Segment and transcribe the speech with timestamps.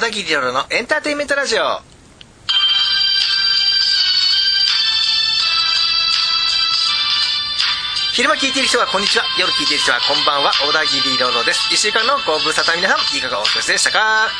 [0.00, 1.60] 小田切ロのエンターテインメントラジオ。
[8.16, 9.24] 昼間聞いている人はこんにちは。
[9.38, 10.52] 夜聞いている人はこんばんは。
[10.64, 11.68] 小田切ロロです。
[11.68, 14.30] 1週間のご無沙汰皆さんいかがお過ごしでしたか？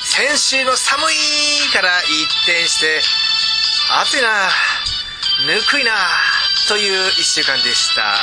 [0.00, 3.02] 先週の寒いから一転して
[4.00, 4.48] 暑いな
[5.44, 5.92] ぬくいな
[6.66, 8.16] という1週間でした。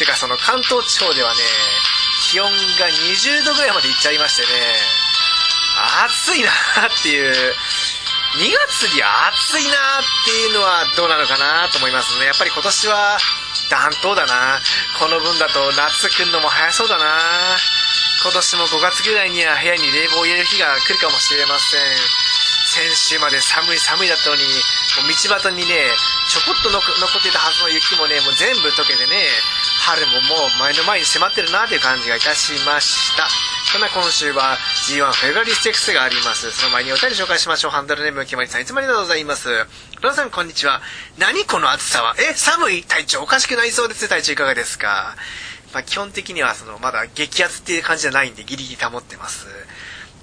[0.00, 1.38] てかその関東地方ではね
[2.26, 5.03] 気温が20度ぐらいまでいっちゃいましてね。
[6.08, 7.54] 暑いなっていう。
[8.34, 12.26] 2月に暑いなっていうのはどうなのかなと思いますね。
[12.26, 13.18] やっぱり今年は
[13.70, 14.58] 暖冬だな。
[14.98, 17.14] この分だと夏来るのも早そうだな。
[18.24, 21.80] 今年も5月ぐらいには部屋に冷房を入れる日が来るかもしれません。
[22.74, 25.94] 先週まで寒い寒いだったのにもう道端にね
[26.26, 29.30] ちょこっと残っていたはずの雪もねもう全部溶けてね
[29.78, 33.28] 春ももう前の前に迫ってるなという感じがいたしました。
[33.74, 36.52] そんな今週は G1 フェブラリーステックスがあります。
[36.52, 37.70] その前にお便り紹介しましょう。
[37.72, 39.48] ハンドルネームきまりさんいつもありがとうございます。
[40.00, 40.80] ロさんこんにちは。
[41.18, 42.14] 何この暑さは？
[42.20, 42.84] え寒い？
[42.84, 44.08] 体調おかしくなりそうです。
[44.08, 45.16] 体調いかがですか？
[45.72, 49.48] まあ、基本的にはそのまだ激アツっていう感じじゃないんでギリギリ保ってます。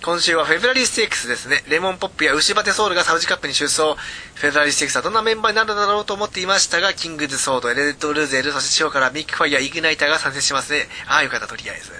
[0.01, 1.61] 今週はフェブラリーステークスですね。
[1.67, 3.99] レモンポップや牛バテソウルがサウジカップに出走。
[4.35, 10.87] フェブラリーステークスはどんなメンバーになるだろうと思っていましたが、キングズソード、エレデットルーゼル、そして地方からミックファイヤー、イグナイターが参戦しますね。
[11.09, 11.91] ああ、よかった、とりあえず。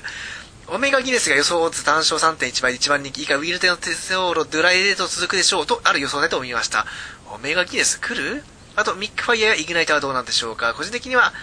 [0.67, 6.85] オメガギネスが予想オッズ単勝3.1倍で1番人気以下、ウィルテのテセオーロ、ドライレート続くでしょうと、ある予想だと見ました。
[7.33, 8.43] オメガギネス来る？
[8.75, 10.73] あと、ミックファイヤーやイグナイターはどうなんでしょうか？
[10.73, 11.33] 個人的には、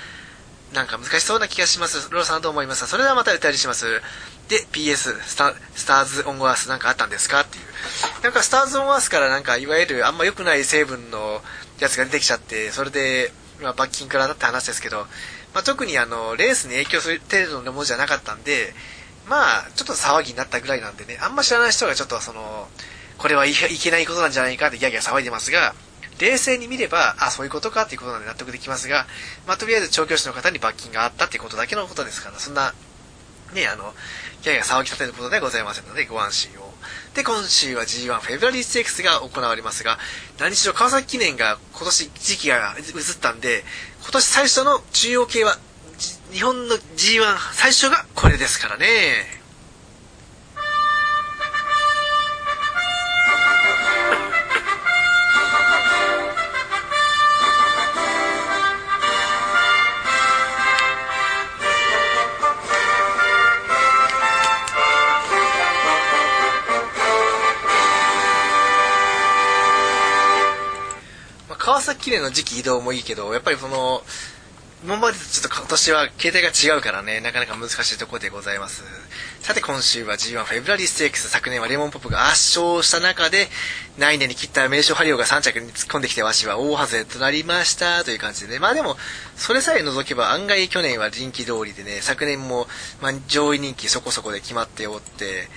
[0.72, 2.10] なんか難しそうな気がします。
[2.10, 2.80] ローさんどう思います？
[2.80, 4.00] かそれではまた歌りします。
[4.48, 7.42] で、PS、スタスターズ・オン・アースなんかあったんですか？
[7.42, 7.64] っていう。
[8.22, 11.42] なんかスターズ・オン・アースからなんかいわゆるあんま良くない成分の
[11.80, 15.06] やつが出てきちゃって、それで、まあ、罰金からだって話ですけど、
[15.52, 18.72] まあ、特にあの、レースに影響する程度のものじゃなかったんで、
[19.28, 22.68] まあ、ちょっと騒ぎになったぐらいなんでね、あんま知らない人がちょっとその、
[23.18, 25.74] これはいけないことなんじゃないかってギャギャ騒いでますが、
[26.18, 29.06] 冷静に見れば、あ、そういうことかっていうことなんで納得できますが、
[29.46, 32.74] まあ、とりあえず調教師の方に罰金があったっていうことだけのことですから、そんな、
[33.54, 33.94] ね、あの、
[34.44, 36.72] やや騒ぎ立てることではございませんのでご安心を。
[37.14, 39.98] で、今週は G1 フェブラリーステークスが行われますが、
[40.38, 43.64] 何しろ川崎記念が今年時期が移ったんで、
[44.02, 45.58] 今年最初の中央系は、
[46.32, 48.86] 日本の G1 最初がこれですからね。
[71.56, 74.02] 川崎記念の時期移動もいいけど、やっぱりその、
[74.84, 78.84] 今までとちょっと今年は形態が違うからね、なかなか難しいところでございます。
[79.40, 83.48] さて今週は G1 フェブラリーステークス、昨年はレモンポップが圧勝した中で、
[83.98, 88.60] 内年に切った名称ハリオが3着に突っ込んできてわしは大外れとなりましたという感じでね。
[88.60, 88.96] まあでも、
[89.34, 92.68] それさえ除けば案外去年は人気通りでね、昨年も、
[93.02, 95.48] まあ、上位人気そこそこで決まっておって、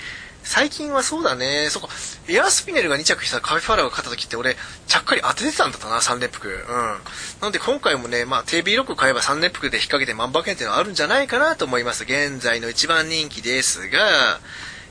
[0.44, 1.70] 最近はそうだね。
[1.70, 1.90] そこ、
[2.28, 4.56] エアースピネルが2着したカフェファラーが勝った時って俺、
[4.88, 6.50] ちゃっかり当ててたんだったな、3連服。
[6.50, 6.56] うん。
[6.56, 7.00] な
[7.44, 12.04] ので今回もね、まあ、テ B6 買えば3連服で引っ掛けて万馬券っていうのはあるんじゃないかなと思います。
[12.04, 14.40] 現在の一番人気ですが、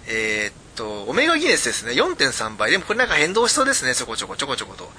[0.06, 1.92] えー、っと、オメガギネスですね。
[1.92, 2.70] 4.3倍。
[2.70, 4.90] でもこれなんか変動しそうですね、ちょこちょこちょこちょこと。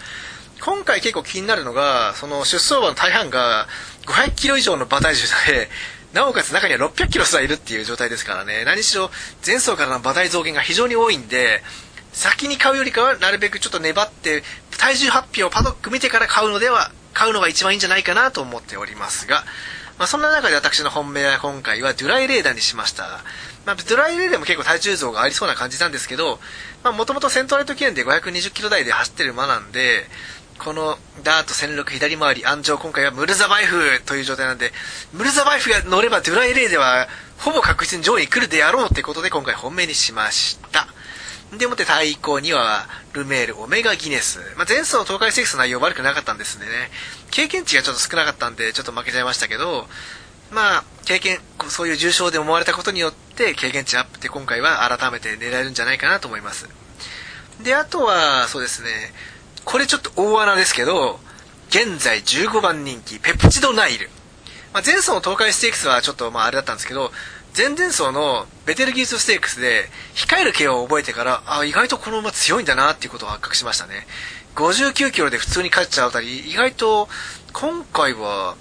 [0.61, 3.67] 今回結構気になるのが、その出走馬の大半が
[4.05, 5.69] 500キロ以上の馬体重で、
[6.13, 8.65] なおかつ中には600キロすらいるっていう状態ですからね。
[8.65, 9.09] 何しろ
[9.45, 11.63] 前走からの馬体増減が非常に多いんで、
[12.11, 14.43] 先に買うよりかはなるべくちょっと粘って、
[14.77, 19.43] 体重発表をパドック見てから買うのでは、買うのが一番いいんじゃないかなと思っておりますが、
[19.97, 23.21] まあ、そんな中で私の本命は今回はドゥライレーダーにしました。
[23.65, 26.39] まあ、ドゥライレーダーも結構体重増がありそうな感じなんですけど、
[26.83, 30.07] まあ、もともとセントライト記念で520キロ台で走ってる馬なんで、
[30.63, 34.71] このダート戦力左回り安城今回はムルザバイフという状態なんで
[35.11, 37.07] ムルザバイフが乗ればドゥライレイでは
[37.39, 40.87] ほぼ確実に上位に来るであろうってことで今回本命にしました。
[41.57, 46.65] でもって対抗にはルメールオメガギネス、まあ、前走東海セックスの内容悪くなかったんですね。
[47.31, 49.87] 経験値がちょっと少なかったんでちょっと負けちゃいましたけど
[50.51, 51.39] まあ経験
[51.69, 56.69] そういう重傷で思われたことによって経験値アップって今回は改めて狙えるんじゃないかなと思います。
[57.63, 58.89] であとはそうですね。
[59.65, 61.19] これちょっと大穴ですけど、
[61.69, 64.09] 現在15番人気、ペプチドナイル。
[64.73, 67.11] まあ、前走の東海ステークスはちょっとまああれだったんですけど、
[67.55, 74.07] 前々走のベテルギウスステークスで、控える系を覚えてから、あ、意外とこの馬強いんだなっていうことを発覚しましたね。
[74.55, 77.09] 59キロで普通に勝っちゃうあたり、意外と
[77.53, 78.55] 今回は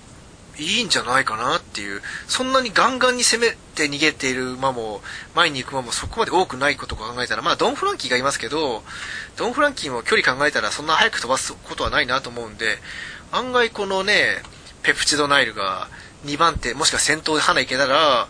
[0.61, 5.01] いいんじゃないかなっていうそんなにガンガンに攻めて逃げている馬も
[5.35, 8.83] 前に行く馬もそこまで多くないことを考えたらまあドン・フランキーがいますけど
[9.37, 12.79] ドン・フランキーも距離考えたらそんな速く飛ばすことはないなと思うんで
[13.33, 14.43] 案外このね
[14.83, 15.89] ペプチドナイルが
[16.25, 18.29] 2番手もしくは先頭で花いけたら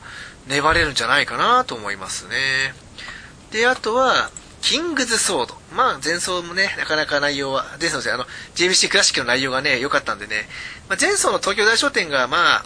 [0.48, 2.34] 粘れるんじゃないかなと思いますね。
[3.50, 4.30] であとは
[4.62, 5.54] キングズソード。
[5.74, 10.48] まあ、前走もね、なかなか内容は、前走であの、JBC クラシックの内容がね、良かったんでね、
[10.88, 12.64] まあ、前走の東京大商店が、まあ、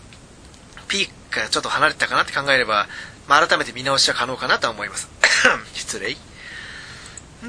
[0.88, 2.88] ピークからちょっと離れてたかなって考えれば、
[3.28, 5.08] まあ、改めて見直しは可能かなと思います。
[5.74, 6.16] 失礼。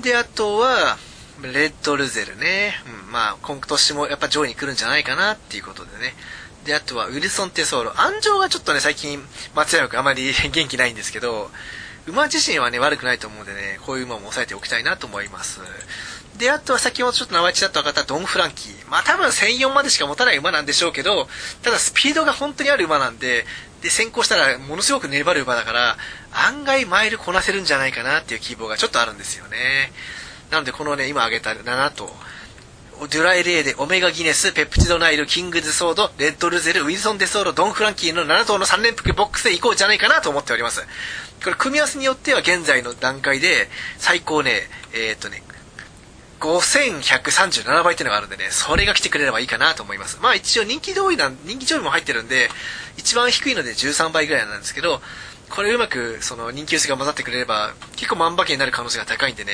[0.01, 0.97] で、あとは、
[1.41, 2.81] レッドルゼルね。
[3.05, 6.15] うん、まあ、今年もやっぱ上位に来るんじゃないかなっていうことでね。
[6.65, 8.01] で、あとは、ウィルソン・テソーロ。
[8.01, 11.51] 安城がちょっとね、最近、松山君あまり元気ないんですけど、
[12.07, 15.59] 馬自身はね、悪くないと思うんでね、こういう馬も抑えておきたいなと思います。
[16.37, 18.89] で、あとは先ほどちょっと名前ちらっと分かったドン・フランキー。
[18.89, 21.27] まあ多分1004までしか持たない馬なんでしょうけど、
[21.63, 23.45] ただスピードが本当にある馬なんで、
[23.81, 25.97] で、先行したらものすごく粘る馬だから、
[26.31, 29.91] 案外マイルこなせるんじゃないかなっていう希望がちょっとあるんですよね。
[30.51, 32.15] なのでこのね、今挙げた7と、
[32.97, 40.81] ドゥライレーデ、オメガギネス、ペプチドナイル、キングズソード、レッドルゼル、ウィルソンデソーロ、ドンフランキーの7頭の3連複ボックスで行こうじゃないかなと思っております。
[41.43, 44.61] これ組み合わせによっては現在の段階で最高ね、
[44.93, 45.43] えー、っとね、
[46.39, 50.19] 5137倍っていうのがあるんでね、それが来てくれればいいかなと思います。
[50.21, 52.49] まあ一応人気上位な、人気上位も入ってるんで、
[52.97, 55.01] 一番低いので13倍ぐらいなんですけど、
[55.49, 59.51] これうまくその人気薄が混ざってくれれば結構万馬券になる可能性が高いんでね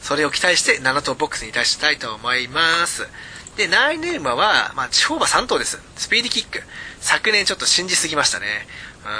[0.00, 3.08] それを期待して7頭ボックスに出したいと思います。
[3.56, 5.78] でナイネーマは、まあ、地方馬3頭です。
[5.96, 6.62] スピーディキック。
[7.00, 8.46] 昨年ちょっと信じすぎましたね、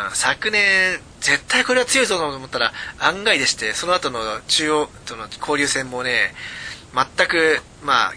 [0.08, 6.34] うん、昨年絶対これは強いぞと思ったら案外でしてその後の中央との交流戦もね
[6.94, 8.12] 全くまあ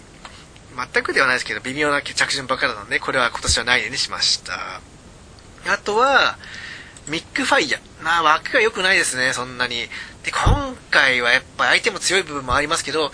[0.92, 4.80] 全くではないですけど微妙な着順ばっかりなのでこれは今年はないにしました。
[5.66, 6.36] あとは
[7.08, 8.02] ミックファイヤー。
[8.02, 9.88] まあ枠が良くないですね、そんなに。
[10.22, 13.12] で、今回はやっぱ相手も強い部分もありますけど、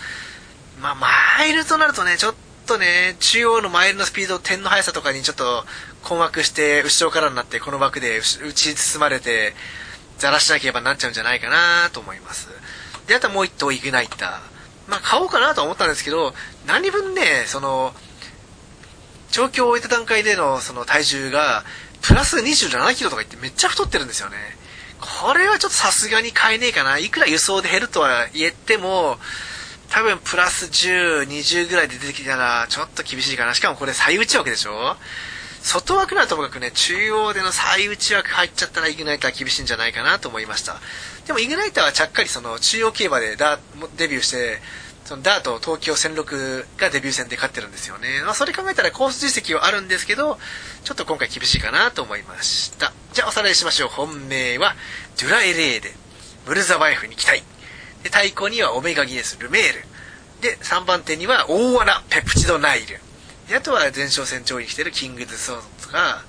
[0.81, 2.35] まあマイルとなるとね、ちょっ
[2.65, 5.65] とね、中央のマイルのスピード、点の速さとかにちょっと
[6.03, 8.21] 困惑して、後ろからになってこの枠で打
[8.53, 9.53] ち進まれて、
[10.17, 12.49] ざらしなければなっちゃうんじゃないかなと思います。
[13.07, 14.39] で、あともう一頭イグナイター。
[14.87, 16.33] まあ買おうかなと思ったんですけど、
[16.65, 17.93] 何分ね、その、
[19.31, 21.63] 調教を終えた段階でのその体重が、
[22.01, 24.37] プラス27キロとか言ってめっちゃ太ってるんですよね。
[24.99, 26.97] これはちょっとさすがに買えねえかな。
[26.97, 29.17] いくら輸送で減るとは言っても、
[29.89, 33.53] 多分プラス10、20ぐらいで出てきたらちょっと厳しいかな。
[33.53, 34.95] しかもこれ最内枠でしょ？
[35.61, 40.79] 外枠ならともかくね、中央での最内枠入っちゃったらイグナイター厳しいんじゃないかなと思いました。
[41.27, 43.37] でもイグナイターはちゃっかりその中央競馬で
[43.97, 44.59] デビューして、
[45.05, 48.21] そのダート東京戦6がデビュー戦で勝ってるんですよね。
[48.23, 50.37] まあ、それ考えたらコース実績はあるんですけど、
[50.83, 52.93] ちょっと今回厳しいかなと思いました。
[53.13, 53.89] じゃあおさらいしましょう。
[53.89, 54.75] 本命は、
[55.17, 55.93] デュラエレーデ、
[56.47, 57.43] ムルザバイフに期待。
[58.03, 59.83] で、対抗にはオメガギネス、ルメール。
[60.41, 62.99] で、3番手には大穴、ペプチドナイル。
[63.47, 66.23] で、あとは前哨戦上位に来てるキングズソードとか、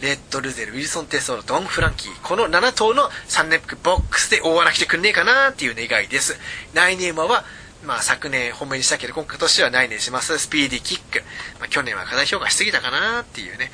[0.00, 2.20] レッドルゼル、ウィルソン・テソーロ、ドン・フランキー。
[2.22, 6.36] この7頭の3連複ボックスで大穴来てくんねえかなっていう願いです。
[6.74, 7.44] ナイネーマは、
[7.84, 10.38] まあ、昨年本命にしたけど、今年は内年します。
[10.38, 11.22] スピーディーキック。
[11.60, 13.70] まあ、去年は過大評価しすぎたかなっていうね。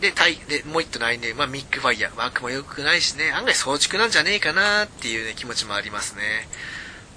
[0.00, 2.16] で、タイで、もう一頭来年はミックファイヤー。
[2.16, 6.48] 枠も良くないしね、案外装築なんじゃねえかなっていうね、気持ちもありますね。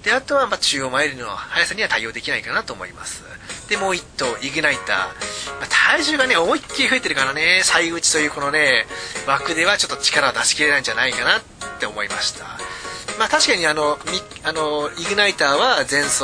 [0.04, 3.24] で、あとは、ま中央マイルの速さには対応できないかなと思います。
[3.70, 4.98] で、もう一頭、イグナイター。
[4.98, 8.86] まあ、体重がね、思いっきり増えてるからね、最内というこのね、
[9.26, 11.42] 枠ではちょっと力を出し切れないんじゃないかなっ
[11.80, 12.60] て思いました。
[13.20, 13.98] まあ確かにあの、
[14.44, 16.24] あの、イグナイターは前走、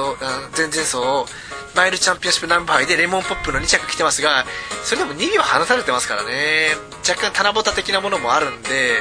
[0.55, 1.27] 前々走を、
[1.75, 4.45] マイルチャンピオンシップナンバーでレモンポップの2着来てますが、
[4.83, 6.75] それでも2秒離されてますからね、
[7.07, 8.99] 若干棚ぼた的なものもあるんで、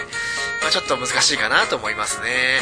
[0.62, 2.60] まあ、ちょっと難しいかなと思いますね。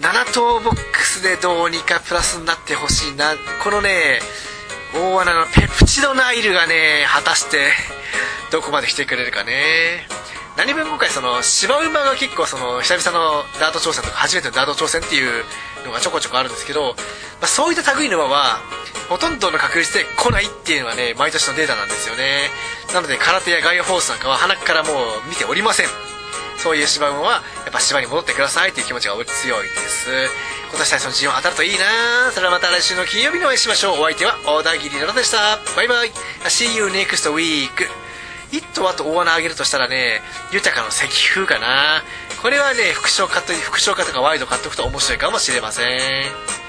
[0.00, 3.34] 7頭ボックスでどうにかプラスになってほしいな。
[3.62, 4.20] このね、
[4.94, 7.70] 大穴のペプチドナイルがね、果たして
[8.50, 10.08] どこまで来てくれるかね。
[10.56, 15.44] 何分今回その芝馬が結構その久々のダート挑戦とか初めてのダート挑戦っていう
[15.86, 16.92] のがちょこちょこあるんですけど、
[17.40, 18.60] まあ、そういった類の馬は
[19.08, 22.50] ほとんどの確率で来ないっていうのはね毎年のデータなんですよね。
[22.92, 25.86] なので空手やガイアフォースなんかは鼻からもう見ておりません。
[26.58, 30.10] そういう芝馬はやっぱ芝に戻ってくださいという気持ちが強いです。
[30.70, 34.00] 今年最初の G1 当たるといいなそれはまた来週の金曜日にお会いしましょう。
[34.00, 35.58] お相手は小田切奈良でした。
[35.74, 36.10] バイバイ。
[36.44, 38.01] See you next week
[38.52, 40.20] 一頭あと大穴あげるとしたらね、
[40.52, 42.04] 豊かの石風かな。
[42.42, 46.61] これはね、副賞買っと、副賞買とかワイド買っとくと面白いかもしれません。